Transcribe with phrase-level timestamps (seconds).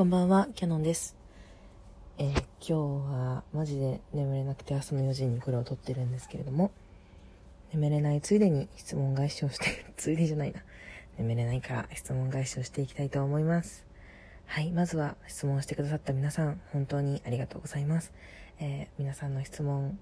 [0.00, 1.14] こんばんは、キャノンです。
[2.16, 6.70] えー今日はマジで眠れなくて朝の4時にこれを撮ってるんですけれども、
[7.74, 10.62] 眠れないついでに質問返しをして、 ついでじゃないな。
[11.18, 13.84] 眠れないから質問返しをしていきたいと思います。
[14.46, 18.14] はい、まずは質問してくださった皆さん、本当にありがとうございます。
[18.58, 19.98] えー皆さんの質問、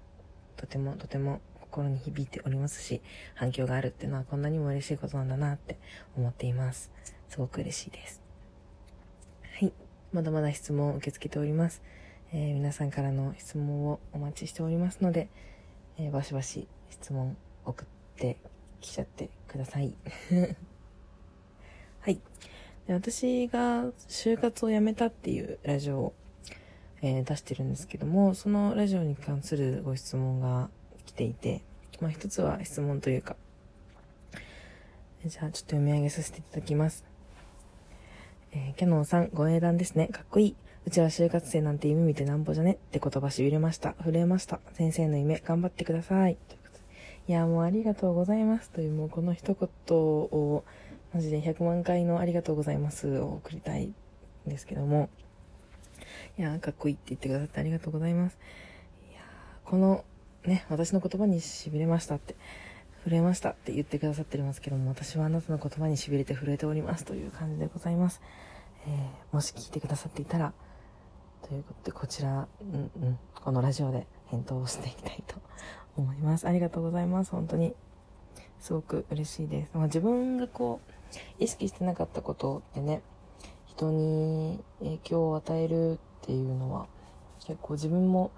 [0.57, 3.03] とてもとても心に響いておりますし、
[3.35, 5.77] 反響があるっていうのはこんなにも嬉しいことなんだなって
[6.17, 6.93] 思っています。
[7.29, 8.28] すごく嬉しいです。
[10.13, 11.83] まだまだ質問を受け付けております。
[12.33, 15.29] えー皆さんからの質問をお待ちしておりますので、
[15.99, 18.39] えーバシバシ質問送って
[18.81, 19.95] きちゃってください。
[22.01, 22.21] はい。
[22.87, 26.13] で私が就活を辞めたっていうラジオを、
[27.03, 30.71] えー出してるんですけども、そのラジオに関するご質問が
[31.05, 31.61] 来ていて、
[32.01, 33.37] まあ一つは質問というか、
[35.27, 37.08] じゃあちょっと読み上げさせていただきます。
[38.53, 40.09] えーキャノンさん、ご英断ですね。
[40.09, 40.57] かっこいい。
[40.87, 43.95] うちは就活生なんて夢見てなんぼじゃねって言葉痺れました。
[44.03, 44.61] 震えました。
[44.73, 46.39] 先生の夢、頑張ってください。
[46.49, 46.81] ということで
[47.29, 48.71] いや、もうありがとうございます。
[48.71, 50.65] という、もうこの一言を、
[51.13, 53.95] マジで100万回のありがとうございますを送りたいん
[54.47, 55.11] ですけども。
[56.39, 58.39] いや、かっこいいって言ってくださってありがとうございます。
[59.11, 59.21] いや、
[59.67, 60.05] この、
[60.47, 62.35] ね、私の言葉に痺れましたって。
[63.09, 68.21] 震えましたって言ってくださってますけども、私はあなたの言葉に痺れて震えておりますという感じでございます。
[68.87, 70.53] えーもし聞いてくださっていたら、
[71.43, 75.37] ということで、こちら、うんうん、このラジオで返答をしていきたいと
[75.97, 76.47] 思います。
[76.47, 77.31] ありがとうございます。
[77.31, 77.75] 本当に。
[78.61, 79.71] すごく嬉しいです。
[79.75, 80.93] まあ、自分がこう、
[81.43, 83.03] 意識してなかったことってね、
[83.67, 86.87] 人に影響を与えるっていうのは、
[87.41, 88.31] 結構自分も、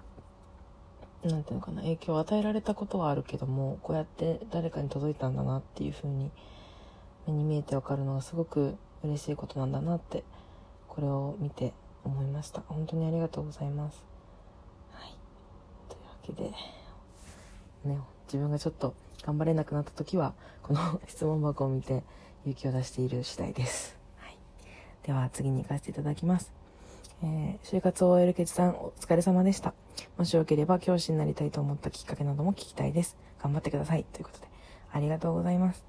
[1.23, 6.31] なんていうのかな、影響を与えられたことはあるけども、こうやって誰かに届いたんだなっていう風に、
[7.27, 10.23] 目に見えてわかるのがすごく嬉しいことなんだなって、
[10.87, 12.61] これを見て思いました。
[12.67, 14.03] 本当にありがとうございます。
[14.91, 15.15] はい。
[15.89, 16.51] というわけで、
[17.85, 20.33] ね、自分がちょっと頑張れなくなった時は、
[20.63, 22.03] この質問箱を見て
[22.45, 23.97] 勇気を出している次第です。
[24.17, 24.37] はい。
[25.03, 26.51] では次に行かせていただきます。
[27.23, 29.80] えー就活を終える決断お疲れ様でした。
[30.21, 33.17] もしよければ教師になりたいと思ったきっかけなども聞きたいです。
[33.41, 34.05] 頑張ってください。
[34.13, 34.47] ということで、
[34.91, 35.83] ありがとうございます。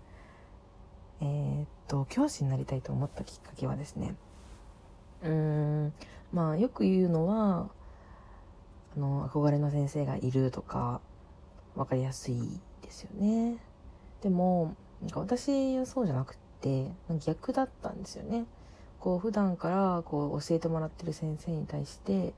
[1.20, 4.14] えーっと、教師になりたいと思ったきっかけはですね、
[5.22, 5.30] うー
[5.88, 5.92] ん、
[6.32, 7.68] まあよく言うのは、
[8.96, 11.02] あの、憧れの先生がいるとか、
[11.76, 13.58] わかりやすいですよね。
[14.22, 16.90] でも、なんか私はそうじゃなくって、
[17.26, 18.46] 逆だったんですよね。
[18.98, 22.32] こう普段からこう教えてもらってる先生に対して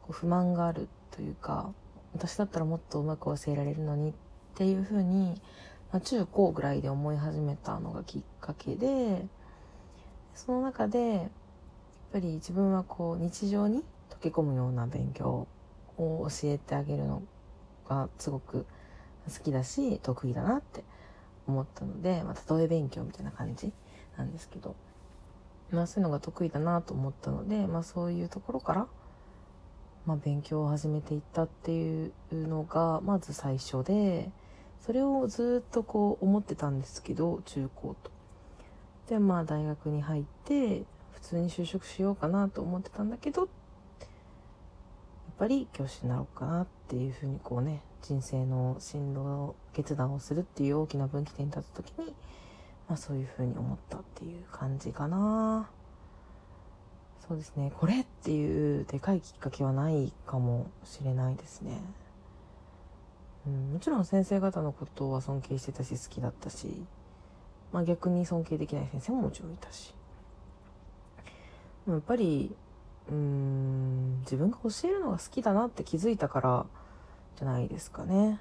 [0.00, 1.72] こう不満があるというか
[2.14, 4.12] 私だったらもっとうまく教えられるのにっ
[4.54, 5.40] ていうふうに、
[5.92, 9.26] まあ、中高ぐらいで思い始めたのがきっかけで
[10.34, 11.28] その中でやっ
[12.12, 15.48] ぱり自分はこう日常に溶け込むような勉強
[15.96, 17.22] を教えてあげるの
[17.88, 18.66] がすごく
[19.28, 20.84] 好きだし得意だなって
[21.46, 23.72] 思ったので、まあ、例え勉強みたいな感じ
[24.16, 24.76] なんですけど。
[25.70, 28.86] まあそういうのが得意だなと思ったので、まあそういうところから、
[30.06, 34.30] まあ勉強を始めていったっていうのが、まず最初で、
[34.80, 38.10] それをずっとこう思ってたんですけど、中高と。
[39.08, 43.48] で、まあ大学に入って、普通に就職しようかなと思ってたんだけど、やっ
[45.38, 52.14] ぱり教師になろうかなっていうふうにこうね、人生の進路決断をするっていう大きな分岐点に立った時に、
[52.88, 55.70] まあそういう風に思ったっていう感じかな。
[57.26, 57.72] そうですね。
[57.78, 61.80] これっていうでかいきっかけはないかもしれないですね。
[63.46, 66.84] うん、もちろん先生方のことは尊敬してたし好きだったし、
[67.72, 69.94] まあ逆に尊敬できない先生ももちろんいたし。
[71.88, 72.54] やっぱり、
[73.10, 76.66] うん、自分が教えるのが好きだなって気づいたから
[77.36, 78.38] じゃないですかね。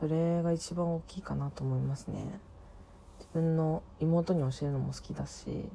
[0.00, 2.40] それが一番大きいかなと思いますね。
[3.18, 5.68] 自分の妹に教えるのも好きだし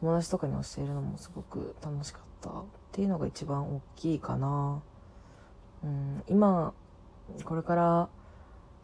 [0.00, 4.82] 友達とかに教えるのもすごく楽しかったっていうのが一番大きいかな。
[5.84, 6.74] うん今
[7.44, 8.08] これから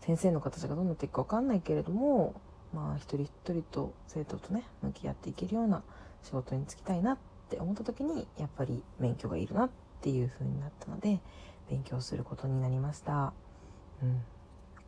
[0.01, 2.35] 先生の形がどうなっていくか分かんないけれども
[2.73, 5.83] まあ一人一人と生徒とね向き合っていけるような
[6.23, 7.19] 仕事に就きたいなっ
[7.49, 9.71] て思った時にやっぱり勉強がいるなっ
[10.01, 11.21] ていう風になったので
[11.69, 13.33] 勉強することになりました。
[14.03, 14.23] うん。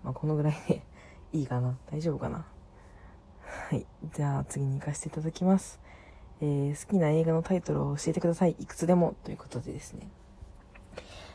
[0.05, 0.83] まあこのぐらいで
[1.33, 1.77] いいかな。
[1.91, 2.47] 大丈夫かな。
[3.71, 3.87] はい。
[4.15, 5.81] じゃあ次に行かせていただきます。
[6.41, 8.57] えー好きな映画のタイトルを教えてください。
[8.59, 9.15] いくつでも。
[9.25, 10.09] ということでですね。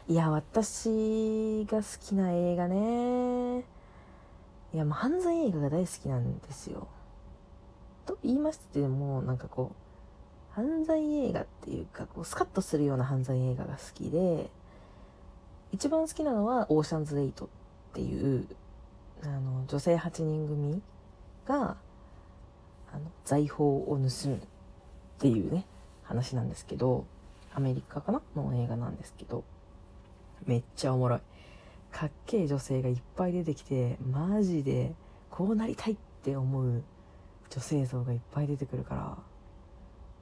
[0.07, 3.59] いや、私が好きな映画ね。
[4.73, 6.87] いや、もう犯罪映画が大好きなんですよ。
[8.05, 9.83] と言いましても、なんかこう、
[10.53, 14.51] 犯罪映画っていうかこうスカッとするような犯罪映画が好きで
[15.71, 17.47] 一番好きなのは「オーシャンズ8」っ
[17.93, 18.47] ていう
[19.23, 20.81] あの女性8人組
[21.47, 21.75] が
[22.93, 24.39] あの財宝を盗む
[25.23, 25.65] っていうね
[26.03, 27.05] 話なんですけど
[27.55, 28.21] アメリカかな？
[28.35, 29.45] の映画なんですけど
[30.45, 31.19] めっちゃおもろい。
[31.93, 34.93] かっけえ女性がいっぱい出てきてマジで
[35.29, 36.83] こうなりたいって思う
[37.49, 39.17] 女性像がいっぱい出てくるから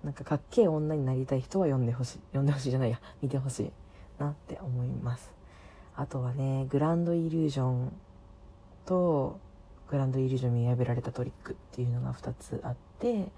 [0.03, 2.19] なんかかっけえ女になりたい人は読んでほしい。
[2.27, 3.01] 読んでほしいじゃないや。
[3.23, 3.71] 見てほしい
[4.19, 5.31] なって思います。
[5.95, 7.91] あとはねグランドイリュージョン
[8.85, 9.39] と
[9.89, 13.29] グランドイリュージョン見破られたトリックっていうのが2つあって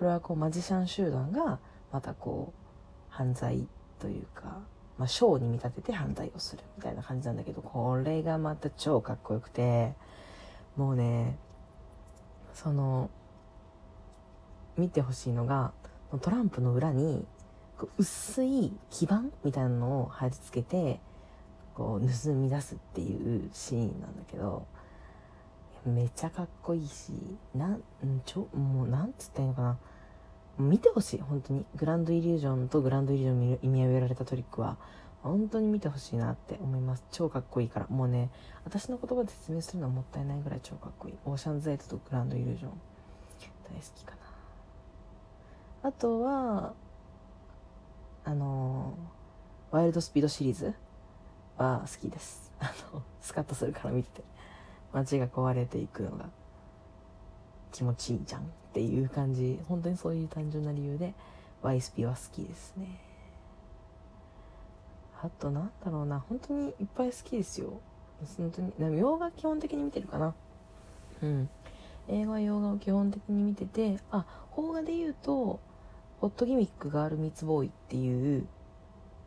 [0.00, 1.58] これはこうマジシャン集団が
[1.92, 3.68] またこう犯罪
[3.98, 4.62] というか、
[4.96, 9.92] まあ、ショーに見立てて犯罪をするみたいな感じなんだけどこれがまた超かっこよくて
[10.78, 11.36] もうね
[12.54, 13.10] その
[14.78, 15.72] 見てほしいのが
[16.22, 17.26] トランプの裏に
[17.98, 20.98] 薄い基板みたいなのを貼り付けて
[21.74, 24.66] こう盗み出すっていうシーンなんだけど
[25.84, 27.12] めっちゃかっこいいし
[27.54, 27.82] なん
[28.24, 29.78] ちょもうなんつったらいいのかな。
[30.58, 31.64] 見てほしい本当に。
[31.76, 34.76] グランドイリュージョンとグランドイリュージョン意味合えられたトリックは。
[35.22, 37.04] 本当に見てほしいなって思います。
[37.10, 37.86] 超かっこいいから。
[37.88, 38.30] もうね
[38.64, 41.14] 私の言葉で説明するのはもったいないぐらい超かっこいい。
[41.24, 42.70] オーシャンズエイトとグランドイリュージョン。
[42.70, 44.12] 大好きか
[45.82, 45.88] な。
[45.88, 46.74] あとは
[48.24, 48.94] あの
[49.70, 50.74] ワイルドスピードシリーズ
[51.56, 52.52] は好きです。
[52.60, 54.30] あのスカッとするから見てて。
[54.92, 56.28] 街が壊れていくのが
[57.70, 58.52] 気持ちいいじゃん。
[58.70, 59.58] っていう感じ。
[59.68, 61.14] 本当にそういう単純な理由で
[61.62, 63.00] ワイスピは好きですね。
[65.22, 66.20] あとなんだろうな。
[66.20, 67.80] 本当にいっぱい好きですよ。
[68.36, 70.34] 本当に洋画基本的に見てるかな。
[71.22, 71.48] うん。
[72.08, 74.24] 映画洋画を基本的に見ててあ
[74.54, 75.60] 邦画で言うと
[76.20, 78.46] 「ホットギミックガールミツボーイ」っていう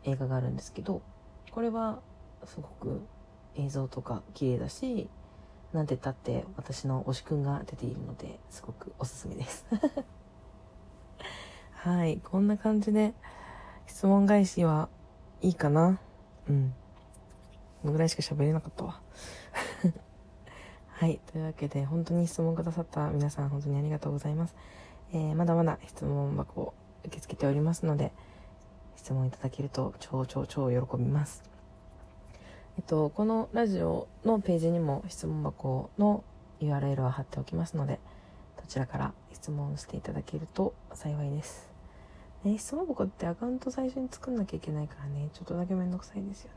[0.04, 1.00] 映画があるんですけど
[1.50, 2.00] これは
[2.44, 3.00] すごく
[3.56, 5.08] 映像とか綺麗だし
[5.74, 9.66] なんて言ったって私の推しくんが出ているのですごくおすすめです。
[11.72, 13.12] はいこんな感じで
[13.86, 14.88] 質問返しは
[15.42, 15.98] いいかな？
[16.48, 16.74] うん。
[17.82, 19.00] このぐらいしか喋れなかったわ。
[20.86, 24.54] はいというわけで本当に質問くださった皆さん本当にありがとうございます、
[25.12, 28.12] えー、まだまだ質問箱を受け付けておりますので
[28.94, 31.53] 質問いただけると超超超喜びます。
[32.76, 36.24] えっと、このラジオのページにも質問箱の
[36.60, 38.00] URL は貼っておきますので、
[38.56, 41.70] どちらから質問していただけると幸いです。
[42.42, 46.56] ね、質問箱ってアカウント最初に作んなきゃいけないからね、ちょっとだけめんどくさいですよね。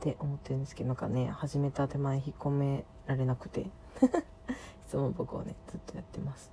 [0.00, 3.66] って思ってるんですけど、なんかね、始めた手前引っ込められなくて、
[4.86, 6.50] 質問箱をね、ずっとやってます。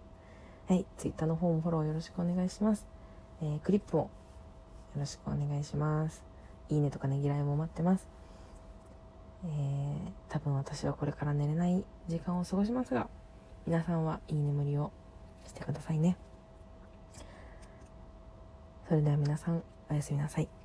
[0.67, 2.85] はい、Twitter の方もフォローよろしくお願いします。
[3.41, 4.09] えー、クリップもよ
[4.99, 6.23] ろしくお願いします。
[6.71, 8.07] いいねとかねぎらいも待ってます。
[9.43, 13.09] えー、多分私はこれから寝れない時間を過ごしますが、
[13.67, 14.91] 皆さんはいい眠りを
[15.45, 16.17] してくださいね。
[18.87, 20.60] それでは皆さん、おやすみなさい。